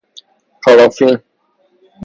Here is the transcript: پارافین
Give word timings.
پارافین 0.63 1.21